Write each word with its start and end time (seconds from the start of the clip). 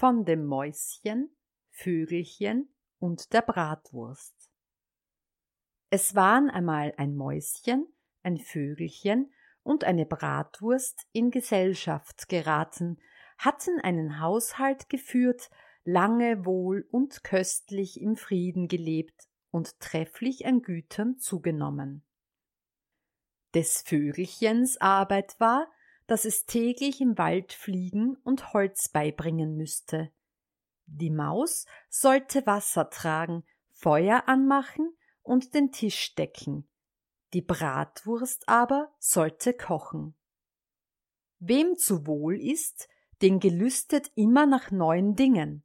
Von 0.00 0.24
dem 0.24 0.46
Mäuschen, 0.46 1.28
Vögelchen 1.68 2.74
und 3.00 3.34
der 3.34 3.42
Bratwurst. 3.42 4.50
Es 5.90 6.14
waren 6.14 6.48
einmal 6.48 6.94
ein 6.96 7.14
Mäuschen, 7.14 7.86
ein 8.22 8.38
Vögelchen 8.38 9.30
und 9.62 9.84
eine 9.84 10.06
Bratwurst 10.06 11.06
in 11.12 11.30
Gesellschaft 11.30 12.30
geraten, 12.30 12.98
hatten 13.36 13.78
einen 13.78 14.20
Haushalt 14.20 14.88
geführt, 14.88 15.50
lange 15.84 16.46
wohl 16.46 16.88
und 16.90 17.22
köstlich 17.22 18.00
im 18.00 18.16
Frieden 18.16 18.68
gelebt 18.68 19.28
und 19.50 19.78
trefflich 19.80 20.46
an 20.46 20.62
Gütern 20.62 21.18
zugenommen. 21.18 22.06
Des 23.52 23.82
Vögelchens 23.82 24.78
Arbeit 24.78 25.38
war, 25.40 25.70
dass 26.10 26.24
es 26.24 26.44
täglich 26.44 27.00
im 27.00 27.16
Wald 27.18 27.52
fliegen 27.52 28.16
und 28.24 28.52
Holz 28.52 28.88
beibringen 28.88 29.56
müsste. 29.56 30.10
Die 30.86 31.08
Maus 31.08 31.66
sollte 31.88 32.44
Wasser 32.46 32.90
tragen, 32.90 33.44
Feuer 33.70 34.24
anmachen 34.26 34.92
und 35.22 35.54
den 35.54 35.70
Tisch 35.70 36.16
decken. 36.16 36.68
Die 37.32 37.42
Bratwurst 37.42 38.48
aber 38.48 38.92
sollte 38.98 39.54
kochen. 39.54 40.16
Wem 41.38 41.76
zu 41.76 42.08
wohl 42.08 42.40
ist, 42.40 42.88
den 43.22 43.38
gelüstet 43.38 44.10
immer 44.16 44.46
nach 44.46 44.72
neuen 44.72 45.14
Dingen. 45.14 45.62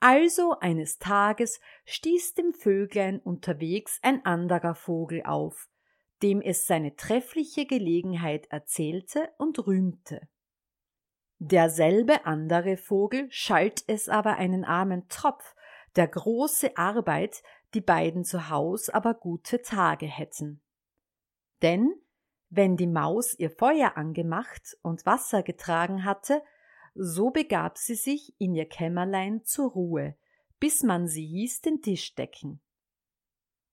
Also 0.00 0.58
eines 0.60 0.98
Tages 0.98 1.60
stieß 1.86 2.34
dem 2.34 2.52
Vöglein 2.52 3.20
unterwegs 3.20 4.00
ein 4.02 4.22
anderer 4.26 4.74
Vogel 4.74 5.22
auf, 5.22 5.70
dem 6.26 6.40
es 6.40 6.66
seine 6.66 6.96
treffliche 6.96 7.66
Gelegenheit 7.66 8.48
erzählte 8.48 9.30
und 9.38 9.64
rühmte. 9.64 10.26
Derselbe 11.38 12.26
andere 12.26 12.76
Vogel 12.76 13.28
schalt 13.30 13.84
es 13.86 14.08
aber 14.08 14.36
einen 14.36 14.64
armen 14.64 15.06
Tropf, 15.08 15.54
der 15.94 16.08
große 16.08 16.76
Arbeit, 16.76 17.44
die 17.74 17.80
beiden 17.80 18.24
zu 18.24 18.50
Haus 18.50 18.88
aber 18.88 19.14
gute 19.14 19.62
Tage 19.62 20.06
hätten. 20.06 20.60
Denn 21.62 21.94
wenn 22.48 22.76
die 22.76 22.88
Maus 22.88 23.32
ihr 23.38 23.50
Feuer 23.50 23.96
angemacht 23.96 24.76
und 24.82 25.06
Wasser 25.06 25.44
getragen 25.44 26.04
hatte, 26.04 26.42
so 26.96 27.30
begab 27.30 27.78
sie 27.78 27.94
sich 27.94 28.34
in 28.40 28.52
ihr 28.52 28.68
Kämmerlein 28.68 29.44
zur 29.44 29.70
Ruhe, 29.70 30.16
bis 30.58 30.82
man 30.82 31.06
sie 31.06 31.24
hieß 31.24 31.60
den 31.60 31.82
Tisch 31.82 32.16
decken. 32.16 32.60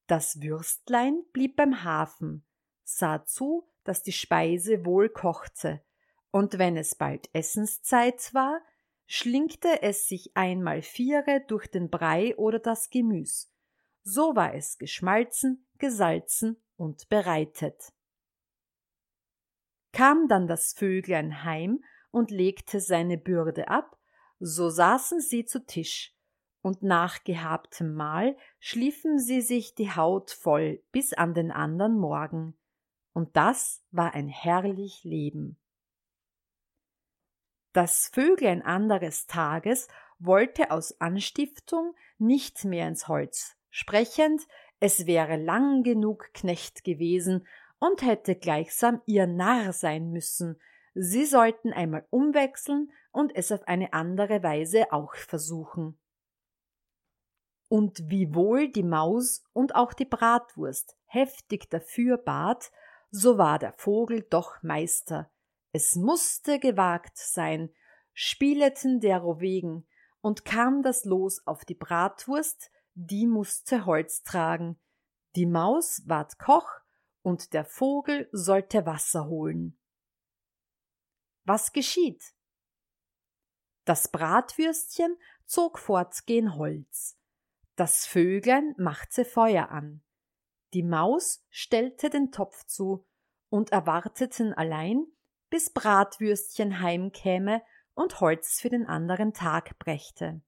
Das 0.07 0.41
Würstlein 0.41 1.23
blieb 1.31 1.55
beim 1.55 1.83
Hafen, 1.83 2.45
sah 2.83 3.23
zu, 3.25 3.69
dass 3.83 4.03
die 4.03 4.11
Speise 4.11 4.85
wohl 4.85 5.09
kochte, 5.09 5.83
und 6.31 6.57
wenn 6.57 6.77
es 6.77 6.95
bald 6.95 7.29
Essenszeit 7.33 8.33
war, 8.33 8.61
schlingte 9.05 9.81
es 9.81 10.07
sich 10.07 10.35
einmal 10.35 10.81
viere 10.81 11.43
durch 11.47 11.67
den 11.67 11.89
Brei 11.89 12.35
oder 12.37 12.59
das 12.59 12.89
Gemüs. 12.89 13.53
So 14.03 14.35
war 14.35 14.53
es 14.53 14.77
geschmalzen, 14.77 15.67
gesalzen 15.77 16.61
und 16.75 17.07
bereitet. 17.09 17.93
Kam 19.91 20.27
dann 20.27 20.47
das 20.47 20.73
Vöglein 20.73 21.43
heim 21.43 21.83
und 22.11 22.31
legte 22.31 22.79
seine 22.79 23.17
Bürde 23.17 23.67
ab, 23.67 23.97
so 24.39 24.69
saßen 24.69 25.21
sie 25.21 25.45
zu 25.45 25.65
Tisch, 25.65 26.12
und 26.63 26.81
nach 26.81 27.23
gehabtem 27.23 27.93
Mahl 27.93 28.35
schliefen 28.59 29.19
sie 29.19 29.41
sich 29.41 29.75
die 29.75 29.91
Haut 29.91 30.31
voll 30.31 30.81
bis 30.91 31.13
an 31.13 31.35
den 31.35 31.51
andern 31.51 31.99
Morgen, 31.99 32.57
und 33.13 33.37
das 33.37 33.83
war 33.91 34.15
ein 34.15 34.27
herrlich 34.27 35.03
Leben. 35.03 35.59
Das 37.73 38.07
Vöglein 38.11 38.63
anderes 38.63 39.27
Tages 39.27 39.87
wollte 40.17 40.71
aus 40.71 40.99
Anstiftung 40.99 41.93
nicht 42.17 42.65
mehr 42.65 42.87
ins 42.87 43.07
Holz, 43.07 43.55
sprechend, 43.69 44.41
es 44.79 45.05
wäre 45.05 45.37
lang 45.37 45.83
genug 45.83 46.33
Knecht 46.33 46.83
gewesen 46.83 47.45
und 47.77 48.01
hätte 48.01 48.35
gleichsam 48.35 49.01
ihr 49.05 49.27
Narr 49.27 49.73
sein 49.73 50.09
müssen, 50.09 50.59
Sie 50.95 51.25
sollten 51.25 51.73
einmal 51.73 52.05
umwechseln 52.11 52.91
und 53.11 53.35
es 53.35 53.51
auf 53.51 53.67
eine 53.67 53.93
andere 53.93 54.43
Weise 54.43 54.91
auch 54.91 55.15
versuchen. 55.15 55.97
Und 57.73 58.07
wiewohl 58.07 58.69
die 58.69 58.83
Maus 58.83 59.41
und 59.51 59.73
auch 59.73 59.93
die 59.93 60.05
Bratwurst 60.05 60.95
heftig 61.05 61.71
dafür 61.71 62.19
bat, 62.19 62.71
so 63.09 63.39
war 63.39 63.57
der 63.57 63.73
Vogel 63.73 64.21
doch 64.29 64.61
Meister. 64.61 65.31
Es 65.71 65.95
musste 65.95 66.59
gewagt 66.59 67.17
sein, 67.17 67.73
spieleten 68.13 68.99
derowegen, 68.99 69.87
und 70.21 70.45
kam 70.45 70.83
das 70.83 71.03
Los 71.03 71.47
auf 71.47 71.65
die 71.65 71.73
Bratwurst, 71.73 72.69
die 72.93 73.25
musste 73.25 73.87
Holz 73.87 74.21
tragen, 74.21 74.79
die 75.35 75.47
Maus 75.47 76.03
ward 76.05 76.37
Koch, 76.37 76.69
und 77.23 77.53
der 77.53 77.65
Vogel 77.65 78.29
sollte 78.31 78.85
Wasser 78.85 79.25
holen. 79.25 79.79
Was 81.43 81.71
geschieht? 81.71 82.35
Das 83.83 84.09
Bratwürstchen 84.09 85.17
zog 85.47 85.79
fort 85.79 86.27
gen 86.27 86.55
Holz. 86.55 87.17
Das 87.75 88.05
Vöglein 88.05 88.75
machte 88.77 89.25
Feuer 89.25 89.69
an. 89.69 90.03
Die 90.73 90.83
Maus 90.83 91.45
stellte 91.49 92.09
den 92.09 92.31
Topf 92.31 92.65
zu 92.65 93.05
und 93.49 93.71
erwarteten 93.71 94.53
allein, 94.53 95.05
bis 95.49 95.71
Bratwürstchen 95.71 96.79
heimkäme 96.79 97.61
und 97.93 98.19
Holz 98.19 98.59
für 98.59 98.69
den 98.69 98.87
anderen 98.87 99.33
Tag 99.33 99.77
brächte. 99.79 100.41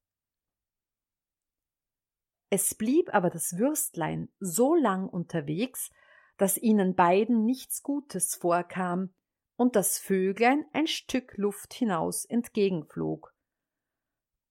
Es 2.50 2.74
blieb 2.74 3.14
aber 3.14 3.30
das 3.30 3.58
Würstlein 3.58 4.32
so 4.40 4.76
lang 4.76 5.10
unterwegs, 5.10 5.92
dass 6.38 6.58
ihnen 6.58 6.96
beiden 6.96 7.46
nichts 7.46 7.84
Gutes 7.84 8.36
vorkam, 8.36 9.14
und 9.58 9.76
das 9.76 10.00
Vöglein 10.00 10.66
ein 10.74 10.88
Stück 10.88 11.38
Luft 11.38 11.74
hinaus 11.74 12.26
entgegenflog. 12.26 13.35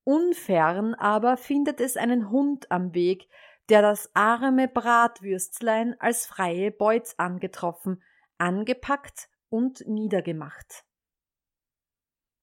Unfern 0.05 0.95
aber 0.95 1.37
findet 1.37 1.81
es 1.81 1.97
einen 1.97 2.31
Hund 2.31 2.71
am 2.71 2.95
Weg, 2.95 3.29
der 3.71 3.81
das 3.81 4.11
arme 4.15 4.69
Bratwürstlein 4.69 5.99
als 5.99 6.27
freie 6.27 6.71
Beut 6.71 7.15
angetroffen, 7.17 8.03
angepackt 8.37 9.29
und 9.49 9.87
niedergemacht. 9.89 10.85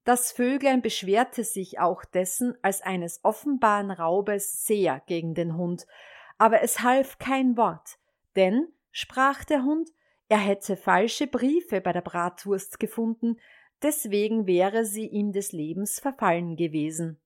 Das 0.04 0.32
Vöglein 0.32 0.82
beschwerte 0.82 1.44
sich 1.44 1.80
auch 1.80 2.04
dessen 2.04 2.58
als 2.64 2.82
eines 2.82 3.24
offenbaren 3.24 3.92
Raubes 3.92 4.66
sehr 4.66 5.00
gegen 5.06 5.36
den 5.36 5.56
Hund, 5.56 5.86
aber 6.40 6.64
es 6.64 6.82
half 6.82 7.20
kein 7.20 7.56
Wort, 7.56 8.00
denn, 8.36 8.68
sprach 8.92 9.44
der 9.44 9.64
Hund, 9.64 9.92
er 10.28 10.40
hätte 10.40 10.76
falsche 10.76 11.28
Briefe 11.28 11.82
bei 11.82 11.94
der 11.94 12.02
Bratwurst 12.02 12.80
gefunden, 12.80 13.38
deswegen 13.84 14.48
wäre 14.48 14.86
sie 14.86 15.06
ihm 15.06 15.34
des 15.34 15.52
Lebens 15.52 16.00
verfallen 16.00 16.56
gewesen. 16.56 17.20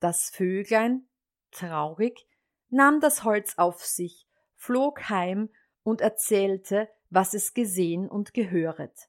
Das 0.00 0.30
Vöglein, 0.30 1.08
traurig, 1.50 2.26
nahm 2.68 3.00
das 3.00 3.24
Holz 3.24 3.54
auf 3.56 3.84
sich, 3.84 4.26
flog 4.54 5.08
heim 5.08 5.50
und 5.82 6.00
erzählte, 6.00 6.88
was 7.10 7.34
es 7.34 7.54
gesehen 7.54 8.08
und 8.08 8.34
gehöret. 8.34 9.08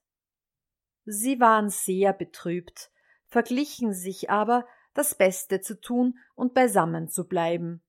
Sie 1.06 1.39
waren 1.39 1.69
sehr 1.69 2.13
betrübt, 2.13 2.92
verglichen 3.25 3.94
sich 3.94 4.30
aber, 4.30 4.68
das 4.94 5.16
Beste 5.16 5.62
zu 5.62 5.80
tun 5.80 6.18
und 6.36 6.54
beisammen 6.54 7.07
zu 7.07 7.28
bleiben. 7.28 7.83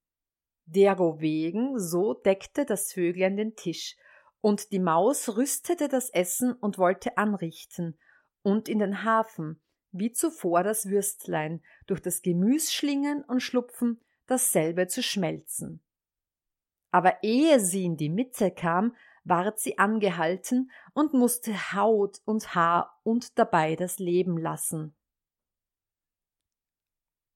Derowegen 0.67 1.79
so 1.79 2.15
deckte 2.15 2.67
das 2.67 2.93
Vöglein 2.93 3.37
den 3.37 3.57
Tisch, 3.57 3.97
und 4.41 4.73
die 4.73 4.79
Maus 4.79 5.37
rüstete 5.37 5.89
das 5.89 6.11
Essen 6.11 6.53
und 6.53 6.79
wollte 6.79 7.17
anrichten, 7.17 7.99
und 8.43 8.69
in 8.69 8.79
den 8.79 9.05
Hafen, 9.05 9.61
wie 9.93 10.13
zuvor 10.13 10.63
das 10.63 10.89
Würstlein, 10.89 11.63
durch 11.87 12.01
das 12.01 12.23
Gemüs 12.23 12.73
schlingen 12.73 13.23
und 13.25 13.41
schlupfen, 13.41 14.01
dasselbe 14.27 14.87
zu 14.87 15.03
schmelzen. 15.03 15.81
Aber 16.91 17.23
ehe 17.23 17.61
sie 17.61 17.85
in 17.85 17.97
die 17.97 18.09
Mitte 18.09 18.51
kam, 18.51 18.95
ward 19.25 19.59
sie 19.59 19.79
angehalten 19.79 20.71
und 20.95 21.13
musste 21.13 21.73
Haut 21.73 22.21
und 22.25 22.55
Haar 22.55 22.99
und 23.03 23.39
dabei 23.39 23.77
das 23.77 23.99
Leben 23.99 24.39
lassen. 24.39 24.95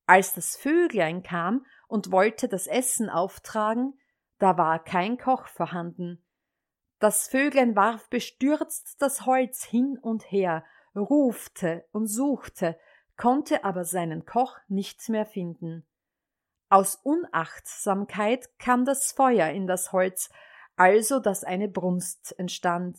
Als 0.07 0.35
das 0.35 0.57
Vöglein 0.57 1.23
kam 1.23 1.65
und 1.89 2.11
wollte 2.11 2.49
das 2.49 2.67
Essen 2.67 3.09
auftragen, 3.09 3.99
da 4.39 4.59
war 4.59 4.83
kein 4.83 5.19
Koch 5.19 5.47
vorhanden. 5.47 6.25
Das 6.99 7.29
Vöglein 7.29 7.77
warf 7.77 8.09
bestürzt 8.11 9.01
das 9.01 9.27
Holz 9.27 9.65
hin 9.65 9.99
und 9.99 10.31
her, 10.31 10.65
rufte 10.95 11.85
und 11.93 12.07
suchte, 12.07 12.79
konnte 13.17 13.65
aber 13.65 13.85
seinen 13.85 14.25
Koch 14.25 14.59
nicht 14.69 15.09
mehr 15.09 15.27
finden. 15.27 15.87
Aus 16.69 16.97
Unachtsamkeit 16.97 18.59
kam 18.59 18.85
das 18.85 19.13
Feuer 19.13 19.51
in 19.51 19.67
das 19.67 19.93
Holz, 19.93 20.31
also 20.77 21.21
dass 21.21 21.45
eine 21.45 21.69
Brunst 21.69 22.39
entstand. 22.39 22.99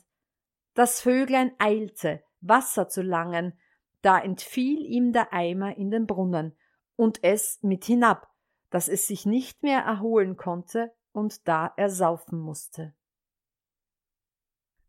Das 0.75 1.01
Vöglein 1.01 1.53
eilte, 1.57 2.23
Wasser 2.41 2.87
zu 2.87 3.01
langen, 3.01 3.57
da 4.01 4.19
entfiel 4.19 4.85
ihm 4.85 5.13
der 5.13 5.33
Eimer 5.33 5.77
in 5.77 5.89
den 5.89 6.05
Brunnen 6.05 6.55
und 6.95 7.23
es 7.23 7.59
mit 7.63 7.85
hinab, 7.85 8.29
dass 8.69 8.87
es 8.87 9.07
sich 9.07 9.25
nicht 9.25 9.63
mehr 9.63 9.79
erholen 9.79 10.37
konnte 10.37 10.93
und 11.11 11.47
da 11.47 11.73
ersaufen 11.77 12.39
musste. 12.39 12.93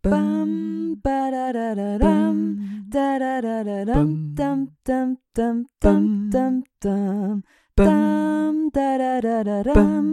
Bam, 0.02 0.43
ba 1.04 1.30
da 1.34 1.52
da 1.52 1.74
da 1.74 1.98
dam, 1.98 2.36
da 2.94 3.18
da 3.18 3.40
da 3.46 3.56
da 3.68 3.78
dam, 3.84 4.08
dam 4.34 4.58
dam 4.86 5.08
dam 5.34 5.56
dam 5.82 6.02
dam 6.30 6.54
dam, 6.80 7.42
dam 7.76 8.54
da 8.74 8.88
da 9.02 9.20
da 9.26 9.42
da 9.48 9.62
dam, 9.74 10.06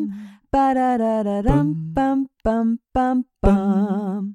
ba 0.52 0.66
da 0.74 0.98
da 0.98 1.24
da 1.24 1.42
dam, 1.42 1.68
bam 1.96 2.20
bam 2.44 2.68
bam 2.94 3.18
bam. 3.42 4.24